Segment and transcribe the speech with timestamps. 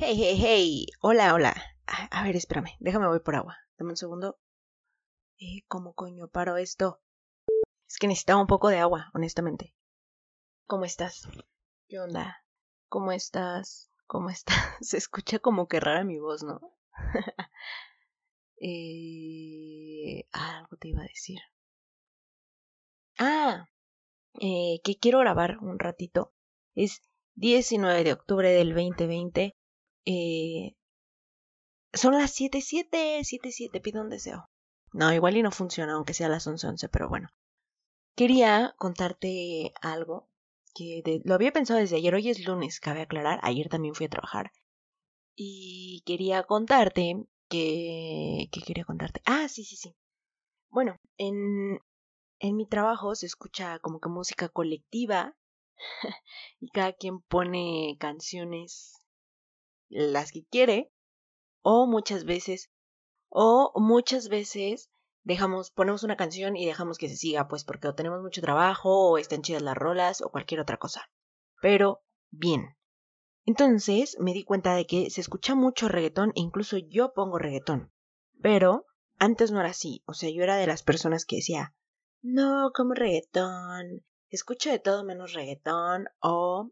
[0.00, 0.86] Hey, hey, hey.
[1.00, 1.56] Hola, hola.
[1.88, 2.76] A, a ver, espérame.
[2.78, 3.56] Déjame voy por agua.
[3.76, 4.38] Dame un segundo.
[5.40, 7.00] Eh, ¿Cómo coño paro esto?
[7.88, 9.74] Es que necesitaba un poco de agua, honestamente.
[10.68, 11.28] ¿Cómo estás?
[11.88, 12.44] ¿Qué onda?
[12.88, 13.90] ¿Cómo estás?
[14.06, 14.56] ¿Cómo estás?
[14.80, 16.60] Se escucha como que rara mi voz, ¿no?
[18.60, 21.40] eh, algo te iba a decir.
[23.18, 23.68] Ah,
[24.40, 26.32] eh, que quiero grabar un ratito.
[26.76, 27.02] Es
[27.34, 29.57] 19 de octubre del 2020
[30.10, 30.74] eh,
[31.92, 34.48] son las 7.7, 7.7, pido un deseo.
[34.92, 37.28] No, igual y no funciona, aunque sea las 11.11, pero bueno.
[38.16, 40.30] Quería contarte algo
[40.74, 42.14] que lo había pensado desde ayer.
[42.14, 43.38] Hoy es lunes, cabe aclarar.
[43.42, 44.50] Ayer también fui a trabajar.
[45.36, 48.48] Y quería contarte que...
[48.50, 49.20] ¿Qué quería contarte?
[49.26, 49.94] Ah, sí, sí, sí.
[50.70, 51.80] Bueno, en,
[52.38, 55.36] en mi trabajo se escucha como que música colectiva
[56.60, 58.97] y cada quien pone canciones
[59.88, 60.92] las que quiere
[61.62, 62.70] o muchas veces
[63.28, 64.90] o muchas veces
[65.22, 69.10] dejamos ponemos una canción y dejamos que se siga pues porque o tenemos mucho trabajo
[69.10, 71.10] o están chidas las rolas o cualquier otra cosa
[71.60, 72.76] pero bien.
[73.44, 77.92] Entonces me di cuenta de que se escucha mucho reggaetón e incluso yo pongo reggaetón
[78.40, 78.86] pero
[79.18, 81.74] antes no era así o sea yo era de las personas que decía
[82.22, 86.70] no como reggaetón escucho de todo menos reggaetón o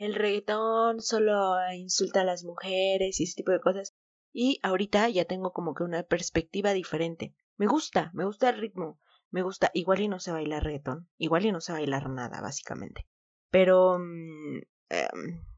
[0.00, 3.94] el reggaetón solo insulta a las mujeres y ese tipo de cosas.
[4.32, 7.34] Y ahorita ya tengo como que una perspectiva diferente.
[7.58, 8.98] Me gusta, me gusta el ritmo,
[9.30, 13.06] me gusta, igual y no sé bailar reggaetón, igual y no sé bailar nada, básicamente.
[13.50, 14.62] Pero em,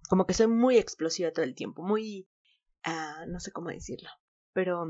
[0.08, 2.28] como que soy muy explosiva todo el tiempo, muy...
[2.82, 4.10] Ah, no sé cómo decirlo.
[4.52, 4.86] Pero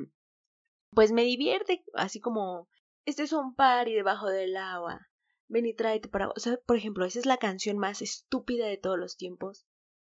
[0.92, 2.68] pues me divierte, así como...
[3.04, 5.11] Este es un party debajo del agua
[5.48, 6.28] ven y tráete para...
[6.28, 9.66] O sea, por ejemplo, esa es la canción más estúpida de todos los tiempos.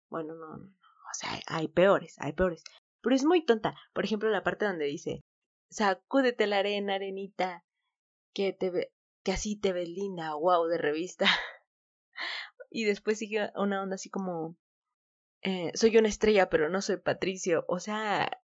[0.09, 0.65] Bueno, no, no, no.
[0.65, 2.63] O sea, hay, peores, hay peores.
[3.01, 3.75] Pero es muy tonta.
[3.93, 5.21] Por ejemplo, la parte donde dice,
[5.69, 7.63] sacúdete la arena, arenita,
[8.33, 11.25] que te ve, que así te ves linda, wow, de revista.
[12.71, 14.57] y después sigue una onda así como,
[15.41, 17.65] eh, soy una estrella, pero no soy Patricio.
[17.67, 18.41] O sea,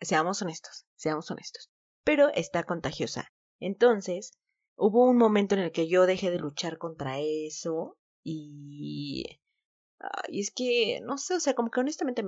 [0.00, 1.70] seamos honestos, seamos honestos.
[2.04, 3.28] Pero está contagiosa.
[3.60, 4.38] Entonces,
[4.76, 9.40] hubo un momento en el que yo dejé de luchar contra eso y...
[10.28, 12.24] y es que, no sé, o sea, como que honestamente,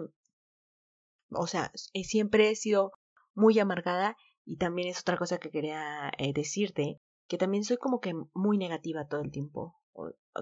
[1.30, 2.92] o sea, eh, siempre he sido
[3.34, 8.00] muy amargada y también es otra cosa que quería eh, decirte, que también soy como
[8.00, 9.76] que muy negativa todo el tiempo,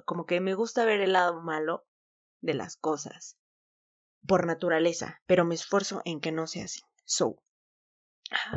[0.05, 1.84] como que me gusta ver el lado malo
[2.41, 3.37] de las cosas,
[4.27, 6.83] por naturaleza, pero me esfuerzo en que no sea así.
[7.05, 7.43] So,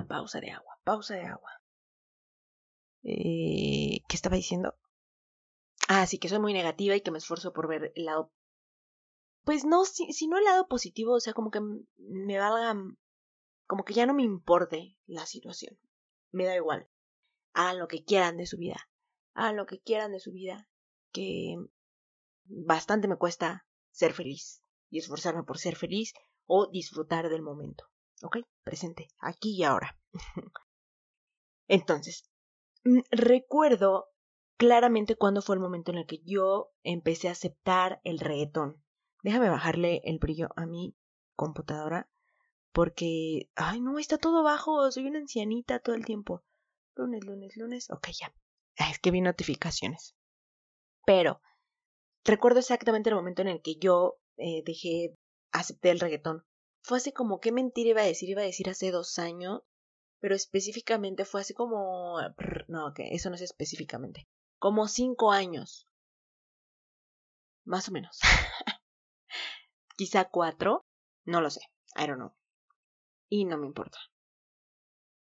[0.08, 1.59] pausa de agua, pausa de agua.
[3.04, 4.76] Eh, ¿Qué estaba diciendo?
[5.88, 8.32] Ah, sí, que soy muy negativa y que me esfuerzo por ver el lado.
[9.44, 11.62] Pues no, si, si no el lado positivo, o sea, como que
[11.98, 12.76] me valga.
[13.68, 15.78] Como que ya no me importe la situación.
[16.32, 16.88] Me da igual.
[17.54, 18.90] Hagan lo que quieran de su vida.
[19.34, 20.68] Hagan lo que quieran de su vida.
[21.12, 21.56] Que
[22.46, 26.14] bastante me cuesta ser feliz y esforzarme por ser feliz
[26.46, 27.86] o disfrutar del momento.
[28.22, 28.38] ¿Ok?
[28.64, 29.98] Presente, aquí y ahora.
[31.68, 32.29] Entonces,
[33.12, 34.10] recuerdo
[34.58, 38.84] claramente cuándo fue el momento en el que yo empecé a aceptar el reggaetón.
[39.24, 40.96] Déjame bajarle el brillo a mi
[41.36, 42.10] computadora
[42.72, 46.44] porque, ay no, está todo bajo, soy una ancianita todo el tiempo.
[46.96, 48.34] Lunes, lunes, lunes, ok, ya.
[48.76, 50.16] Es que vi notificaciones.
[51.06, 51.42] Pero
[52.24, 55.18] recuerdo exactamente el momento en el que yo eh, dejé,
[55.52, 56.46] acepté el reggaetón.
[56.82, 58.30] Fue así como, ¿qué mentira iba a decir?
[58.30, 59.62] Iba a decir hace dos años
[60.20, 62.18] pero específicamente fue así como...
[62.68, 64.28] No, que eso no es específicamente.
[64.58, 65.88] Como cinco años.
[67.66, 68.20] Más o menos.
[69.98, 70.86] Quizá cuatro.
[71.26, 71.62] No lo sé.
[71.96, 72.34] I don't know.
[73.30, 74.00] Y no me importa.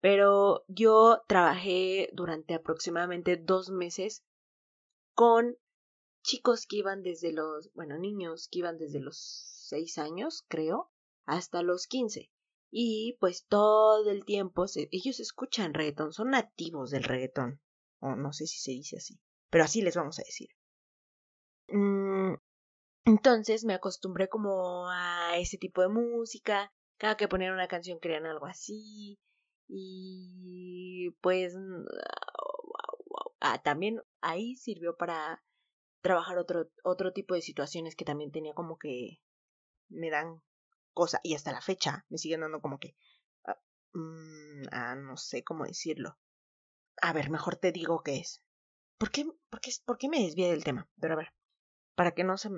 [0.00, 4.24] Pero yo trabajé durante aproximadamente dos meses
[5.14, 5.56] con
[6.22, 10.90] chicos que iban desde los, bueno, niños que iban desde los seis años, creo,
[11.26, 12.30] hasta los quince.
[12.70, 17.60] Y pues todo el tiempo ellos escuchan reggaetón, son nativos del reggaetón.
[18.00, 19.18] O no sé si se dice así,
[19.50, 20.48] pero así les vamos a decir.
[21.68, 22.34] Mm,
[23.04, 26.72] entonces me acostumbré como a ese tipo de música.
[26.98, 29.18] Cada que ponían una canción querían algo así.
[29.66, 31.54] Y pues
[33.40, 35.42] ah, también ahí sirvió para
[36.00, 39.20] trabajar otro, otro tipo de situaciones que también tenía como que
[39.88, 40.42] me dan
[40.98, 42.96] cosa y hasta la fecha me siguen dando como que
[43.44, 43.58] ah,
[43.94, 46.18] mm, ah, no sé cómo decirlo
[47.00, 48.42] a ver mejor te digo qué es
[48.98, 49.24] ¿por qué,
[49.86, 51.32] por me desvié del tema pero a ver
[51.94, 52.50] para que no se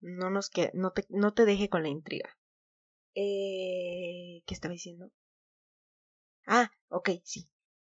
[0.00, 2.36] no nos que no te, no te deje con la intriga.
[3.14, 5.10] Eh, ¿Qué estaba diciendo?
[6.46, 7.48] Ah, ok, sí.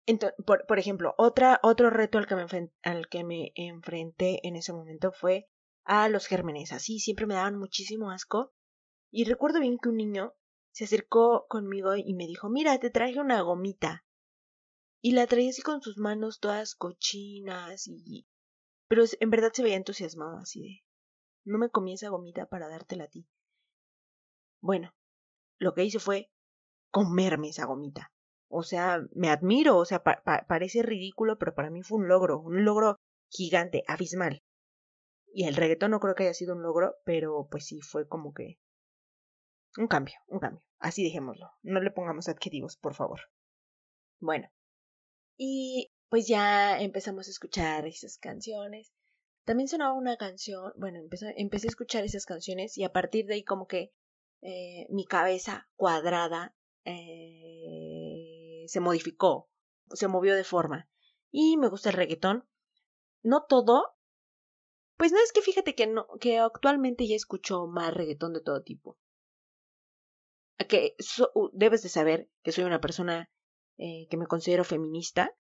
[0.05, 2.45] Entonces, por, por ejemplo, otra, otro reto al que, me,
[2.83, 5.47] al que me enfrenté en ese momento fue
[5.85, 6.71] a los gérmenes.
[6.73, 8.53] Así siempre me daban muchísimo asco.
[9.15, 10.33] Y recuerdo bien que un niño
[10.71, 14.03] se acercó conmigo y me dijo, mira, te traje una gomita.
[15.03, 18.25] Y la traía así con sus manos todas cochinas y...
[18.87, 20.83] Pero en verdad se veía entusiasmado así de...
[21.45, 23.27] No me comí esa gomita para dártela a ti.
[24.61, 24.95] Bueno,
[25.59, 26.31] lo que hice fue
[26.89, 28.11] comerme esa gomita.
[28.47, 32.65] O sea, me admiro, o sea, parece ridículo, pero para mí fue un logro, un
[32.65, 32.97] logro
[33.29, 34.41] gigante, abismal.
[35.31, 38.33] Y el reggaetón no creo que haya sido un logro, pero pues sí fue como
[38.33, 38.57] que
[39.77, 40.63] un cambio, un cambio.
[40.79, 41.51] Así dejémoslo.
[41.61, 43.21] No le pongamos adjetivos, por favor.
[44.19, 44.49] Bueno.
[45.37, 48.93] Y pues ya empezamos a escuchar esas canciones.
[49.45, 53.43] También sonaba una canción, bueno, empecé, a escuchar esas canciones y a partir de ahí
[53.43, 53.91] como que
[54.41, 56.55] eh, mi cabeza cuadrada
[56.85, 59.49] eh, se modificó,
[59.89, 60.87] se movió de forma.
[61.31, 62.47] Y me gusta el reggaetón.
[63.21, 63.95] No todo.
[64.97, 68.61] Pues no es que fíjate que no, que actualmente ya escucho más reggaetón de todo
[68.61, 68.97] tipo.
[70.57, 70.95] Que
[71.51, 73.29] debes de saber que soy una persona
[73.77, 75.35] eh, que me considero feminista.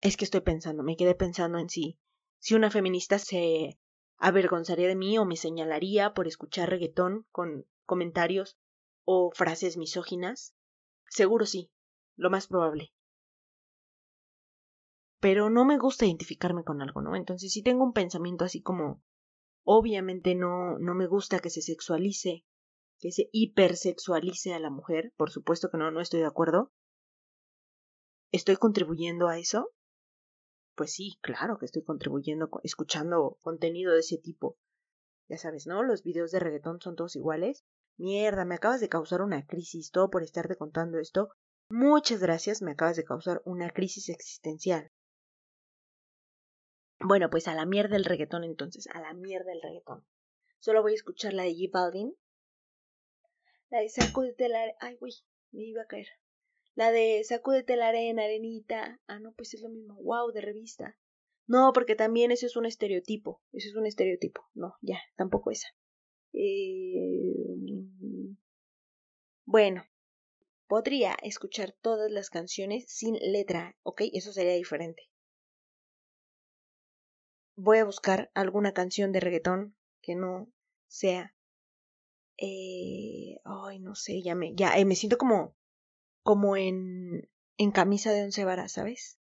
[0.00, 1.98] Es que estoy pensando, me quedé pensando en sí.
[2.38, 3.78] Si una feminista se
[4.18, 8.58] avergonzaría de mí o me señalaría por escuchar reggaetón con comentarios
[9.04, 10.54] o frases misóginas?
[11.08, 11.70] Seguro sí,
[12.16, 12.92] lo más probable.
[15.20, 17.16] Pero no me gusta identificarme con algo, ¿no?
[17.16, 19.02] Entonces si tengo un pensamiento así como
[19.64, 22.44] obviamente no no me gusta que se sexualice,
[22.98, 26.72] que se hipersexualice a la mujer, por supuesto que no, no estoy de acuerdo.
[28.32, 29.70] ¿Estoy contribuyendo a eso?
[30.74, 34.56] Pues sí, claro que estoy contribuyendo, escuchando contenido de ese tipo.
[35.28, 35.82] Ya sabes, ¿no?
[35.82, 37.64] Los videos de reggaetón son todos iguales.
[37.96, 41.28] Mierda, me acabas de causar una crisis, todo por estarte contando esto.
[41.68, 44.90] Muchas gracias, me acabas de causar una crisis existencial.
[47.06, 50.06] Bueno, pues a la mierda el reggaetón entonces, a la mierda el reggaetón.
[50.58, 52.16] Solo voy a escuchar la de Balvin.
[53.68, 54.74] La de Sacúdete la...
[54.80, 55.12] Ay, güey,
[55.52, 56.08] me iba a caer.
[56.74, 59.02] La de Sacúdete la arena, arenita.
[59.06, 59.96] Ah, no, pues es lo mismo.
[59.96, 60.96] Wow, de revista.
[61.46, 63.42] No, porque también eso es un estereotipo.
[63.52, 64.48] Eso es un estereotipo.
[64.54, 65.68] No, ya, tampoco esa.
[66.32, 67.54] Eh...
[69.44, 69.84] Bueno,
[70.68, 74.04] podría escuchar todas las canciones sin letra, ¿ok?
[74.14, 75.10] Eso sería diferente.
[77.56, 80.48] Voy a buscar alguna canción de reggaetón que no
[80.88, 81.34] sea.
[82.36, 83.40] Eh...
[83.44, 85.54] Ay, no sé, ya me, ya eh, me siento como
[86.24, 87.28] como en,
[87.58, 89.18] en camisa de once varas, ¿sabes?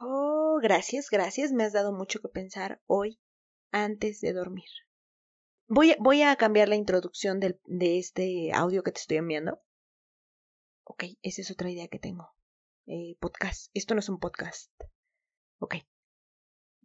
[0.00, 1.52] Oh, gracias, gracias.
[1.52, 3.20] Me has dado mucho que pensar hoy
[3.70, 4.68] antes de dormir.
[5.68, 9.60] Voy, voy a cambiar la introducción del, de este audio que te estoy enviando.
[10.84, 12.30] Ok, esa es otra idea que tengo.
[12.86, 13.70] Eh, podcast.
[13.74, 14.72] Esto no es un podcast.
[15.60, 15.76] Ok.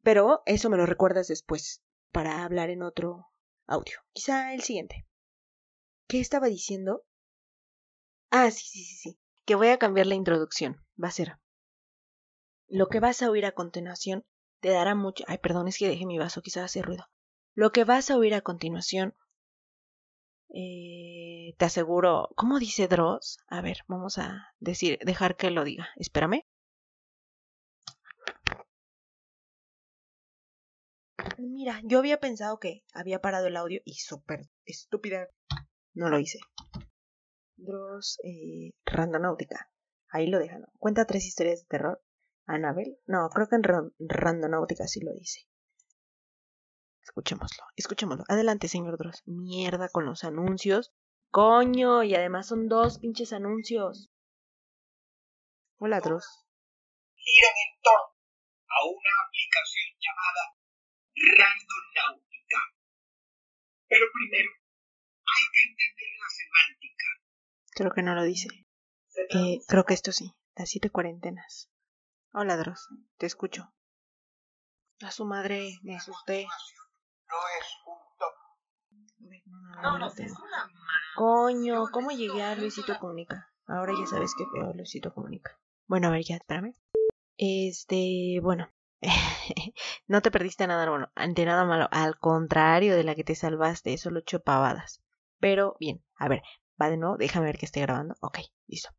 [0.06, 1.82] Pero eso me lo recuerdas después
[2.12, 3.26] para hablar en otro
[3.66, 3.98] audio.
[4.14, 5.08] Quizá el siguiente.
[6.08, 7.04] ¿Qué estaba diciendo?
[8.30, 9.20] Ah, sí, sí, sí, sí.
[9.46, 10.86] Que voy a cambiar la introducción.
[11.04, 11.40] Va a ser.
[12.68, 14.24] Lo que vas a oír a continuación
[14.60, 15.24] te dará mucho.
[15.28, 17.08] Ay, perdón, es que dejé mi vaso, quizás hace ruido.
[17.56, 19.16] Lo que vas a oír a continuación.
[20.50, 22.30] Eh, te aseguro.
[22.36, 23.40] ¿Cómo dice Dross?
[23.48, 25.90] A ver, vamos a decir, dejar que lo diga.
[25.96, 26.46] Espérame.
[31.38, 35.28] Mira, yo había pensado que había parado el audio y súper estúpida.
[35.94, 36.40] No lo hice.
[37.58, 39.70] Dross eh, Randonáutica.
[40.10, 40.66] Ahí lo dejan.
[40.80, 42.02] Cuenta tres historias de terror.
[42.46, 42.98] Anabel.
[43.06, 43.64] No, creo que en
[44.00, 45.48] Randonáutica sí lo dice.
[47.02, 48.24] Escuchémoslo, escuchémoslo.
[48.28, 49.24] Adelante, señor Dross.
[49.26, 50.94] Mierda con los anuncios.
[51.32, 54.10] Coño, y además son dos pinches anuncios.
[55.78, 56.46] Hola, Dross.
[57.16, 58.16] Giran en torno
[58.68, 60.56] a una aplicación llamada
[61.16, 62.60] Randonáutica.
[63.88, 67.06] Pero primero, hay que entender la semántica
[67.76, 68.48] Creo que no lo dice.
[69.32, 70.34] Eh, creo que esto sí.
[70.56, 71.70] Las siete cuarentenas.
[72.32, 72.88] Hola, Dross.
[73.18, 73.74] Te escucho.
[75.02, 76.48] A su madre me asusté.
[77.28, 78.34] No es un top.
[79.82, 80.14] No, no, no,
[81.16, 83.52] Coño, ¿cómo llegué a Luisito Comunica?
[83.68, 85.60] Ahora ya sabes que feo Luisito Comunica.
[85.88, 86.76] Bueno, a ver, ya, espérame.
[87.38, 88.70] Este, bueno.
[90.08, 91.88] no te perdiste nada bueno, ante nada malo.
[91.92, 95.02] Al contrario de la que te salvaste, solo ocho pavadas.
[95.40, 96.42] Pero bien, a ver,
[96.82, 98.16] Va de nuevo, déjame ver que esté grabando.
[98.22, 98.90] Ok, listo.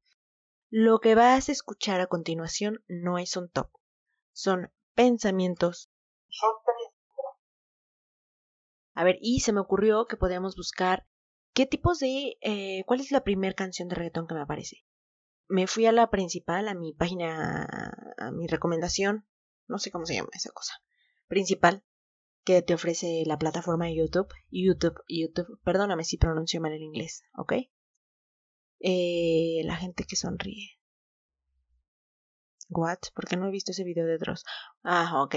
[0.71, 3.71] Lo que vas a escuchar a continuación no es un top.
[4.33, 5.91] Son pensamientos.
[6.29, 6.51] Son.
[8.95, 11.07] A ver, y se me ocurrió que podíamos buscar
[11.53, 12.39] qué tipos de...
[12.41, 14.87] eh, ¿Cuál es la primera canción de reggaetón que me aparece?
[15.49, 17.67] Me fui a la principal, a mi página,
[18.17, 19.27] a mi recomendación,
[19.69, 20.75] no sé cómo se llama esa cosa,
[21.27, 21.85] principal,
[22.45, 24.29] que te ofrece la plataforma de YouTube.
[24.51, 27.55] YouTube, YouTube, perdóname si pronuncio mal el inglés, ¿ok?
[28.81, 30.79] Eh, la gente que sonríe.
[32.69, 32.99] What?
[33.15, 34.45] ¿Por qué no he visto ese video de Dross?
[34.83, 35.35] Ah, ok.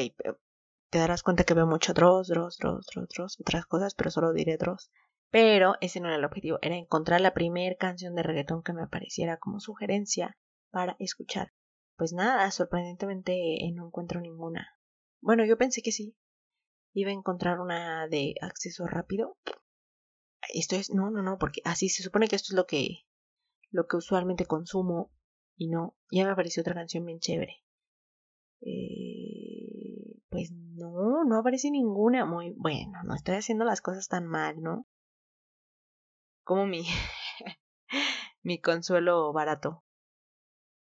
[0.90, 4.34] Te darás cuenta que veo mucho Dross, Dross, Dross, Dross, Dross, otras cosas, pero solo
[4.34, 4.92] diré Dross.
[5.32, 8.84] Pero ese no era el objetivo, era encontrar la primera canción de reggaetón que me
[8.84, 10.38] apareciera como sugerencia
[10.72, 11.54] para escuchar.
[12.00, 14.70] Pues nada, sorprendentemente no encuentro ninguna.
[15.20, 16.16] Bueno, yo pensé que sí.
[16.94, 19.38] Iba a encontrar una de acceso rápido.
[20.54, 23.06] Esto es, no, no, no, porque así se supone que esto es lo que,
[23.70, 25.12] lo que usualmente consumo
[25.58, 27.66] y no, ya me apareció otra canción bien chévere.
[28.62, 32.26] Eh, pues no, no aparece ninguna.
[32.26, 34.88] Muy bueno, no estoy haciendo las cosas tan mal, ¿no?
[36.46, 36.86] Como mi,
[38.42, 39.84] mi consuelo barato.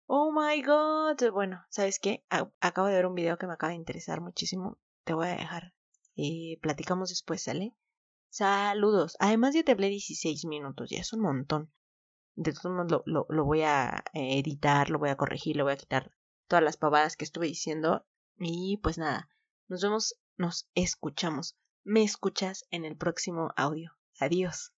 [0.07, 1.17] Oh my god.
[1.33, 2.25] Bueno, ¿sabes qué?
[2.61, 4.79] acabo de ver un video que me acaba de interesar muchísimo.
[5.05, 5.75] Te voy a dejar.
[6.15, 7.75] Y platicamos después, ¿sale?
[8.31, 9.17] Saludos.
[9.19, 11.73] Además ya te hablé 16 minutos, ya es un montón.
[12.35, 15.79] De todos modos lo, lo voy a editar, lo voy a corregir, lo voy a
[15.79, 16.13] quitar
[16.47, 18.07] todas las pavadas que estuve diciendo.
[18.39, 19.29] Y pues nada,
[19.69, 21.57] nos vemos, nos escuchamos.
[21.83, 23.97] Me escuchas en el próximo audio.
[24.21, 24.75] Adiós.